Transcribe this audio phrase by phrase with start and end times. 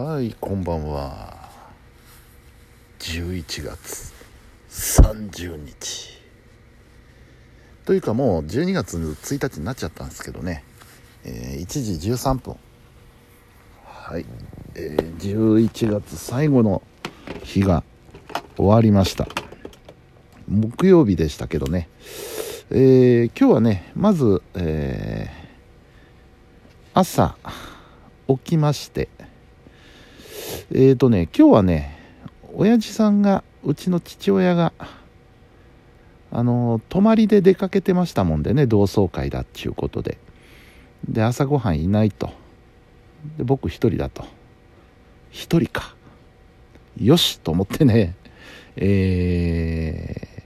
[0.00, 1.34] はいこんばんは。
[3.00, 4.12] 11月
[4.70, 6.20] 30日。
[7.84, 10.62] というかもう12月1日になっちゃったんですけどね、
[11.24, 12.56] えー、1時13分。
[13.84, 14.24] はい、
[14.76, 16.80] えー、11月最後の
[17.42, 17.82] 日が
[18.56, 19.26] 終わりました。
[20.46, 21.88] 木曜日でしたけどね、
[22.70, 27.36] えー、今日はねまず、えー、朝
[28.28, 29.08] 起きまして。
[30.72, 31.98] えっ、ー、とね今日はね
[32.54, 34.72] 親父さんがうちの父親が
[36.30, 40.18] あの泊まりで出かけてましたもんでね同窓会だっちゅうことで。
[41.08, 42.30] で朝ごはんいないと。
[43.36, 44.24] で僕一人だと。
[45.30, 45.94] 一人か。
[47.00, 48.16] よしと思ってね
[48.76, 50.42] え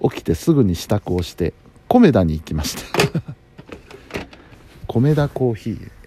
[0.00, 1.54] ー、起きてすぐに支度をして
[1.88, 2.82] 米田に行きました。
[4.86, 5.97] 米田コーヒー。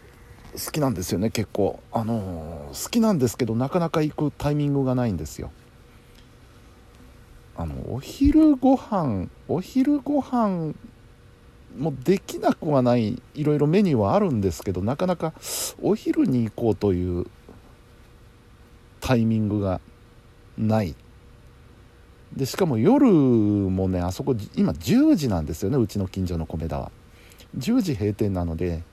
[0.54, 1.80] 好きなんですよね結構。
[1.92, 5.52] あのー、好きなんですけどなかなか行くタイミングがないんですよ。
[7.58, 10.74] あのお昼ご飯お昼ご飯
[11.78, 15.34] もできなくはないいろいろメニューはあるんですけどなかなか
[15.82, 17.28] お昼に行こうという
[19.00, 19.80] タイミングが
[20.58, 20.96] ない。
[22.36, 26.92] でしかも夜もねあそこ今10時なんですよねうちの近所の米田は。
[27.58, 28.84] 10時閉店なので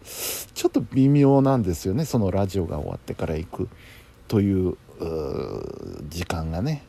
[0.55, 2.05] ちょっと微妙なんですよね。
[2.05, 3.69] そのラジオが終わってから行く
[4.27, 4.77] という
[6.09, 6.83] 時間がね。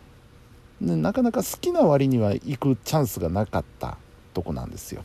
[0.81, 3.97] なかなか好きな割には行くチャンスがなかった
[4.33, 5.03] とこなんですよ。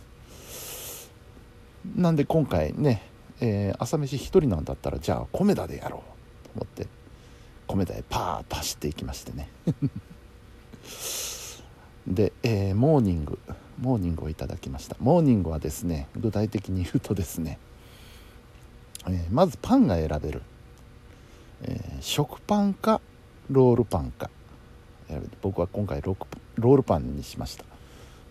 [1.96, 3.02] なんで今回ね、
[3.40, 6.00] えー、朝飯1人なんだったらじゃあ米田でやろう
[6.46, 6.86] と思って
[7.66, 9.48] コメダへパーッと走っていきましてね。
[12.06, 13.38] で、えー、モーニング
[13.80, 14.96] モーニングをいただきました。
[15.00, 17.58] モーニングはですね具体的に言うとですね、
[19.06, 20.42] えー、まずパンが選べる、
[21.62, 23.00] えー、食パンか
[23.50, 24.30] ロールパンか。
[25.42, 27.64] 僕は今回ロールパンにしました。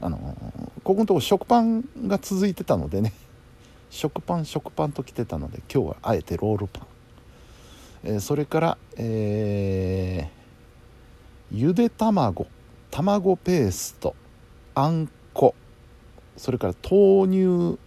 [0.02, 0.18] あの
[0.84, 3.14] ここのとこ食パンが続いてたのでね
[3.90, 6.88] 食パン食パンと来てたので今日はあえてロールパン、
[8.04, 12.48] えー、それから、えー、ゆで卵。
[12.94, 14.16] 卵ペースト
[14.76, 15.56] あんこ
[16.38, 17.80] それから豆乳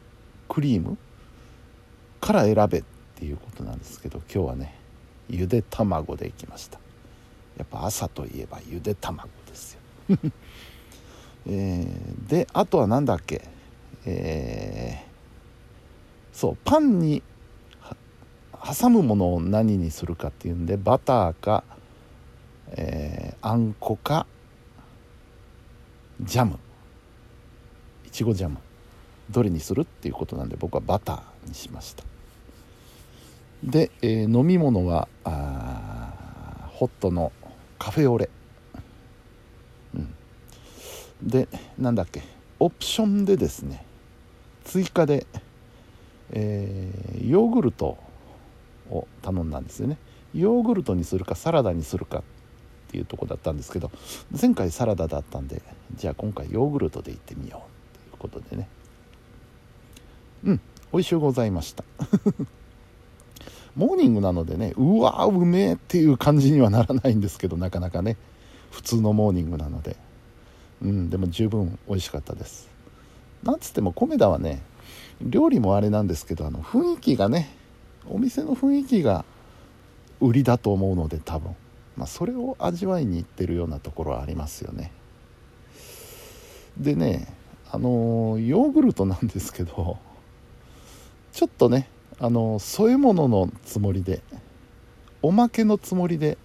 [0.48, 0.98] クリーム
[2.20, 2.84] から選べっ
[3.14, 4.74] ていうことなんですけど今日はね
[5.30, 6.80] ゆで卵でいきました。
[7.56, 9.80] やっぱ朝といえばゆで卵ですよ、
[11.46, 13.48] えー、であとは何だっけ？
[14.06, 17.22] えー、そうパンに
[18.76, 21.62] 挟むものを何にするかっていうんでバターか、
[22.72, 24.26] えー、あんこか
[26.20, 26.58] ジャム。
[28.06, 28.58] いちごジャム。
[29.30, 32.04] どれにするっていうことなんで僕はバターにしました。
[33.64, 35.08] で、えー、飲み物は
[36.68, 37.32] ホットの
[37.78, 38.30] カフェオレ、
[39.94, 40.14] うん、
[41.22, 42.22] でなんだっけ。
[42.58, 43.84] オプションでですね
[44.64, 45.26] 追加で、
[46.30, 47.98] えー、ヨーグルト
[48.90, 49.98] を頼んだんですよね。
[50.34, 52.22] ヨーグルトにするかサラダにするかっ
[52.96, 53.90] ていうとこだったんですけど
[54.40, 55.60] 前回サラダだったんで
[55.94, 57.62] じゃあ今回ヨーグルトでいってみよ
[58.08, 58.68] うということでね。
[60.44, 60.60] うん
[60.92, 61.84] 美味しゅうございました。
[63.76, 68.16] モーニングなのでねうわうめえっていう感じにはならないんですけどなかなかね。
[68.70, 69.96] 普通のモーニングなので。
[70.82, 72.68] うんでも十分美味しかったです。
[73.42, 74.62] なんつっても米田はね
[75.20, 77.54] 料理もあれなんですけどあの雰囲気がね
[78.08, 79.24] お店の雰囲気が
[80.20, 81.54] 売りだと思うので多分、
[81.96, 84.92] まあ、それを味わいにいってるようなところはありますよね。
[86.78, 87.26] でね
[87.70, 89.98] あのヨーグルトなんですけど
[91.32, 91.88] ちょっとね
[92.20, 94.22] あの添え物のつもりで
[95.22, 96.36] おまけのつもりで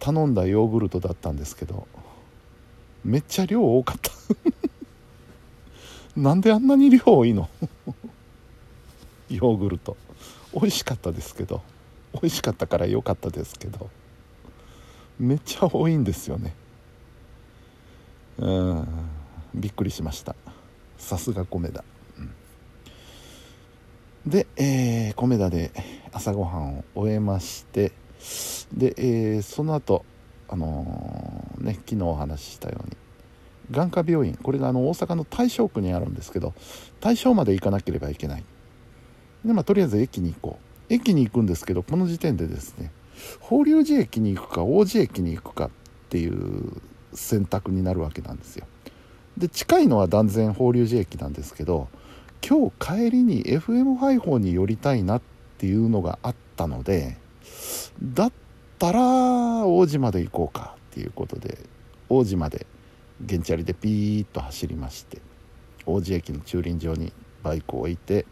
[0.00, 1.86] 頼んだヨーグルトだったんですけど
[3.04, 4.10] めっちゃ量多かった。
[6.16, 7.50] なんであんなに量多いの？
[9.28, 9.96] ヨーグルト。
[10.54, 11.60] 美味しかったですけど
[12.14, 13.90] 美味しかったから良かったですけど。
[15.18, 16.54] めっちゃ多いんですよね。
[18.38, 18.86] うん。
[19.54, 20.34] びっくりしました。
[20.98, 21.84] さすが米だ
[24.26, 25.70] で、えー、米田で
[26.12, 27.92] 朝ごはんを終えまして
[28.72, 30.04] で、えー、その後
[30.48, 32.96] あのー、ね昨日お話ししたように
[33.70, 36.54] 眼科病院これがあの大阪の大正区にあるんですけど
[37.00, 38.44] 大正まで行かなければいけない。
[39.44, 40.64] でまあとりあえず駅に行こう。
[40.92, 42.90] 駅に行くんですけどこの時点でですね
[43.40, 45.70] 法隆寺駅に行くか王子駅に行くかっ
[46.08, 46.80] ていう
[47.12, 48.66] 選択になるわけなんですよ。
[49.36, 51.88] で近いのは断然法隆寺駅なんですけど
[52.46, 55.22] 今日帰りに FM 配報に寄りたいなっ
[55.58, 57.16] ていうのがあったので
[58.02, 58.32] だっ
[58.78, 61.58] たら王子まで行こうかっていうことで
[62.08, 62.66] 王子まで
[63.28, 65.20] 原チャリでピーッと走りまして
[65.86, 67.12] 王子駅の駐輪場に
[67.42, 68.26] バイクを置いて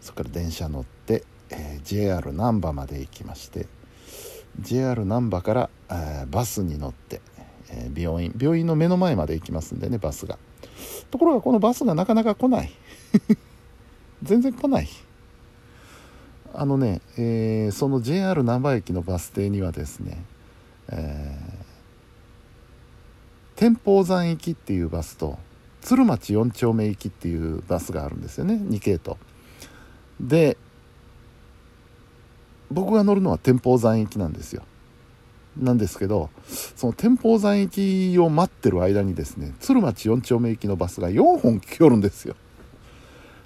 [0.00, 3.66] そこから電車乗って、えー、JR 難波まで行きまして
[4.60, 7.20] JR 難波から、えー、バスに乗って、
[7.70, 10.38] えー、病院病院の目の前まで行きますんでねバスが。
[11.10, 12.72] ところがこのバスがなかなか来ない。
[14.22, 14.88] 全然来ない。
[16.54, 20.24] あのね、えー、その JR 難波駅のバス停にはですね、
[20.88, 25.38] えー、天保山行きっていうバスと
[25.82, 29.16] 鶴町4丁目行きっていうバスがあるんですよね2系統。
[30.18, 30.56] で
[32.70, 34.62] 僕が乗るのは天保山行きなんですよ。
[35.58, 42.36] なんですけどその天保山行きを待ってる間にですね鶴町4丁目行きのバスが4本来よるんですよ。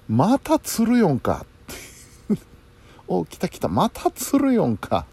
[0.09, 1.45] また鶴4か。
[3.07, 3.69] お来た来た。
[3.69, 5.05] また鶴4か。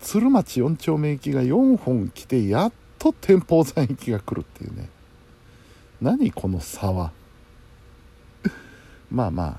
[0.00, 4.88] 鶴町4丁目行きが4本来てやっと天保山行きが来るっていうね。
[6.00, 7.12] 何この差は。
[9.10, 9.56] まあまあ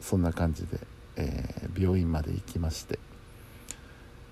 [0.00, 0.78] そんな感じで、
[1.16, 2.98] えー、病院まで行きまして。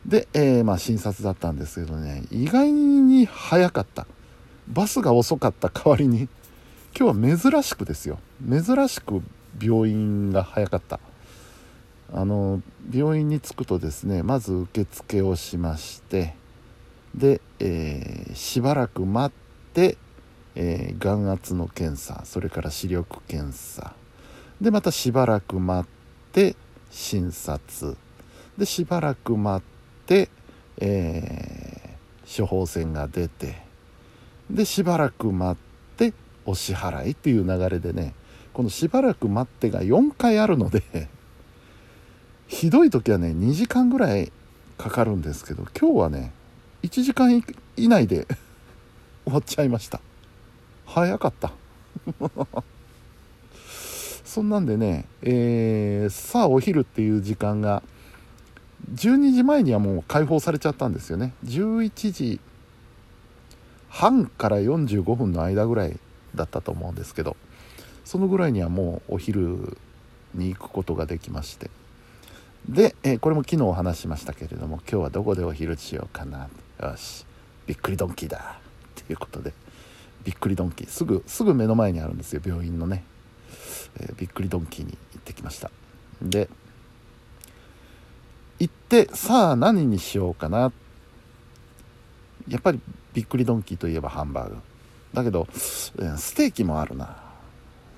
[0.06, 4.06] で、えー、まあ診察だったんですけどね意外に早かった。
[4.68, 6.28] バスが遅かった代わりに
[6.98, 8.18] 今日は珍しくですよ。
[8.48, 9.22] 珍しく
[9.60, 11.00] 病院が早かった。
[12.12, 12.60] あの
[12.92, 16.34] 病院に着くとですねまず受付をしまして
[17.14, 19.96] で、えー、しばらく待って、
[20.56, 23.94] えー、眼圧の検査それから視力検査。
[24.60, 26.56] でまたしばらく待って
[26.90, 27.96] 診察。
[28.60, 30.28] でしばらく待って、
[30.78, 33.62] えー、処方箋が出て
[34.50, 36.12] でしばらく待って
[36.44, 38.14] お支払いっていう流れでね
[38.52, 40.82] このしばらく待ってが4回あるので
[42.48, 44.30] ひどい時はね2時間ぐらい
[44.76, 46.32] かかるんですけど今日はね
[46.82, 47.42] 1時間
[47.76, 48.26] 以内で
[49.24, 50.00] 終わっちゃいました。
[50.86, 51.52] 早かった。
[54.30, 57.82] そんなんでね、えー、さあお昼っていう時間が
[58.94, 61.34] 12時前にはもう解放されちゃったんですよね。
[61.44, 62.40] 11時
[63.88, 65.98] 半から45分の間ぐらい
[66.36, 67.36] だったと思うんですけど
[68.04, 69.76] そのぐらいにはもうお昼
[70.32, 71.68] に行くことができまして。
[72.68, 76.48] で、えー、これも昨日お話しましたけれども今日はどこでお昼しようかな。
[76.80, 77.26] よし
[77.66, 78.60] びっくりドンキーだ。
[79.02, 79.52] っていうことで
[80.22, 80.88] びっくりドンキー。
[80.88, 83.02] すぐすぐ目の前にあるんですよ病院のね、
[83.98, 85.70] えー、びっくりドンキーに行ってきました。
[86.22, 86.48] で
[88.58, 90.72] 行ってさあ何にしようかな。
[92.48, 92.80] やっぱり
[93.14, 94.56] びっくりドンキーといえばハンバーグ。
[95.14, 95.92] だけどス
[96.34, 97.16] テーキもあるな。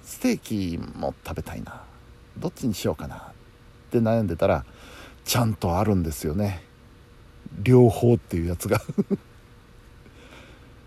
[0.05, 1.83] ステーキも食べたいな。
[2.39, 3.17] どっちにしようかな。
[3.17, 3.21] っ
[3.91, 4.65] て悩んでたら
[5.25, 6.63] ちゃんとあるんですよね。
[7.63, 8.81] 両方っていうやつが。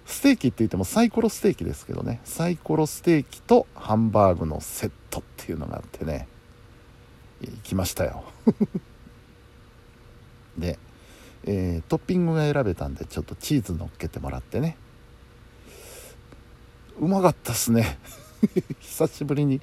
[0.06, 2.22] ステーキって言ってもサイコロステーキですけどね。
[2.24, 6.28] サイコロステーキとハンバーグのセットっていうのがあってね。
[7.42, 8.24] 行きましたよ。
[10.58, 10.78] で、
[11.46, 14.78] えー、トッピングが選べたんでちょっとチーズ乗っけてもらってね。
[17.00, 17.98] うまかったっすね。
[18.80, 19.60] 久しぶりに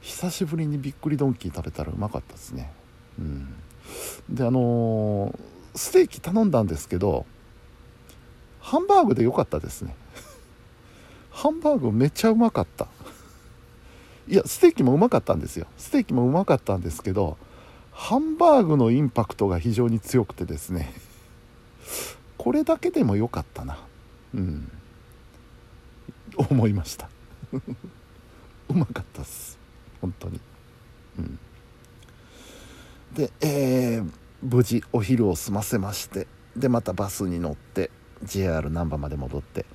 [0.00, 2.72] 久しぶりにびっくりドンキー食べたらうまかったですね。
[3.18, 3.54] うん。
[4.30, 5.38] であのー、
[5.74, 7.26] ステーキ頼んだんですけど
[8.60, 9.94] ハンバーグで良かったですね。
[11.30, 12.88] ハンバーグめっちゃうまかった。
[14.28, 15.66] いやステーキもうまかったんですよ。
[15.76, 17.36] ステーキもうまかったんですけど
[17.92, 20.92] ハンバーグのインパクトが非常に強くてですね。
[22.38, 23.78] これだけでも良かったな。
[24.34, 24.70] うん。
[26.36, 27.08] 思いました。
[27.52, 29.58] うまかったっす。
[30.00, 30.40] 本当に。
[31.18, 31.38] うん。
[33.12, 34.10] で、えー、
[34.42, 36.26] 無事お昼を済ませまして
[36.56, 37.90] でまたバスに乗って
[38.22, 39.66] JR 難波まで戻って。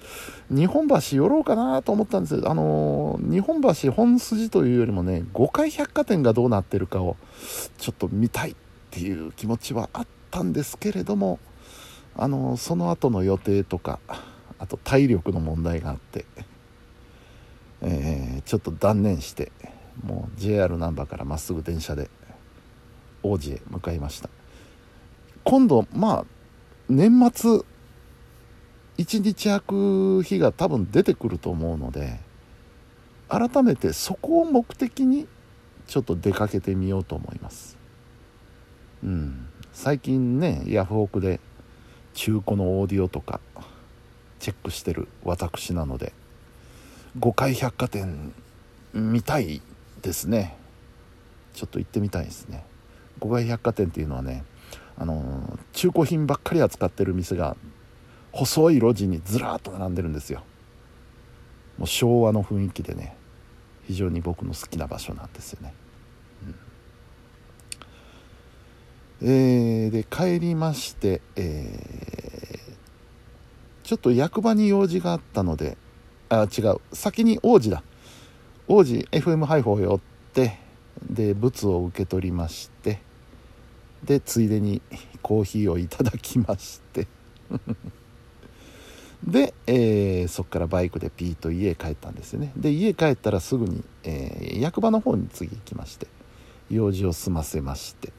[0.49, 7.17] 日本橋寄ろうかなと思ったんですあのー、日本橋本筋というよりもね5階百貨店がどうなってるかを
[7.77, 8.55] ちょっと見たいっ
[8.91, 11.39] ていう気持ちはあったんですけれども
[12.15, 13.99] あのー、その後の予定とか
[14.59, 16.25] あと体力の問題があって、
[17.81, 19.51] えー、ちょっと断念して
[20.03, 22.09] もう JR 難波からまっすぐ電車で
[23.23, 24.29] 王子へ向かいました。
[25.43, 26.25] 今度まあ
[26.89, 27.61] 年末
[28.97, 32.19] 1日空く日が多分出てくると思うので
[33.27, 35.27] 改めてそこを目的に
[35.87, 37.77] ちょっと出かけてみようと思います。
[39.03, 39.47] うん。
[39.73, 41.39] 最近ねヤフオクで
[42.13, 43.39] 中古のオーディオとか
[44.39, 46.13] チェックしてる私なので
[47.19, 48.33] 5階百貨店
[48.93, 49.61] 見たい
[50.01, 50.55] ですね。
[51.53, 52.63] ちょっと行ってみたいですね。
[53.19, 54.43] 五階百貨店っていうのはね
[54.97, 57.57] あの中古品ばっかり扱ってる店が
[58.35, 60.43] 細い路地にずらっと並んでるんですよ。
[61.77, 63.15] もう昭和の雰囲気でね
[63.87, 65.73] 非常に僕の好きな場所なんですよね、
[69.21, 75.77] うん、えー、で帰りまして、えー、ちょっと役場に用事があったので
[76.29, 76.81] あ違う。
[76.91, 77.83] 先に王子だ。
[78.67, 79.99] 王子 FM 配布を寄っ
[80.33, 80.59] て
[81.09, 82.99] で物を受け取りまして
[84.03, 84.81] でついでに
[85.21, 87.07] コーヒーをいただきまして。
[89.25, 92.51] で、えー、そこからバイクでピーと家へ帰ったんですよね。
[92.55, 96.07] で家帰ったらすぐに、えー、役場の方に次行きまして
[96.69, 98.13] 用事を済ませまして。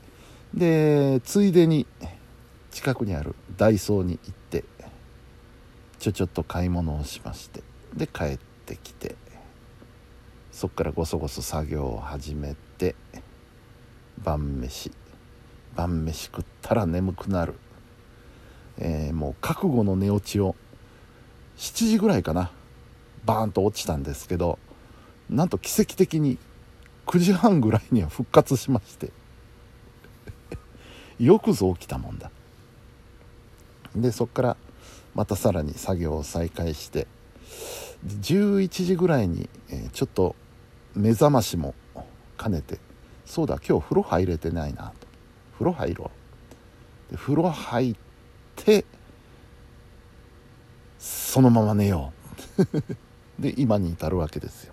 [0.54, 1.86] でついでに
[2.70, 4.64] 近くにあるダイソーに行って
[5.98, 7.62] ちょちょっと買い物をしまして
[7.94, 9.16] で帰ってきて
[10.52, 12.94] そっからごそごそ作業を始めて
[14.22, 14.90] 晩飯。
[15.74, 17.54] 晩飯食ったら眠くなる、
[18.78, 20.56] えー、もう覚悟の寝落ちを
[21.56, 22.50] 7時ぐらいかな。
[23.24, 24.60] バーンと落ちたんですけど
[25.28, 26.38] なんと奇跡的に
[27.06, 29.12] 9時半ぐらいには復活しまして。
[31.18, 32.30] よくぞ起きたもんだ。
[33.94, 34.56] でそっから
[35.14, 37.06] またさらに作業を再開して
[38.06, 40.36] 11時ぐらいに、え、ちょっと
[40.94, 41.74] 目覚ましも
[42.38, 42.78] 兼ねて
[43.24, 45.06] そうだ今日風呂入れてないなと。
[45.54, 46.10] 風呂入ろ
[47.08, 47.12] う。
[47.12, 47.96] で風呂入っ
[48.56, 48.84] て
[51.36, 52.14] そのまま寝よ
[52.58, 52.82] う。
[53.38, 54.72] で今に至るわけですよ。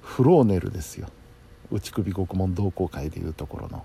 [0.00, 1.10] フローネルですよ。
[1.70, 3.84] 内首獄門同好会でいうところの。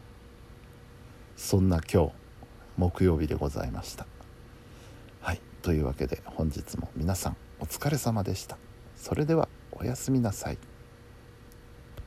[1.35, 2.11] そんな今日
[2.77, 4.07] 木曜日でございました。
[5.19, 5.41] はい。
[5.61, 8.57] というわけで本日も皆さんお疲れ様でした。
[8.95, 10.57] それではおやすみなさい。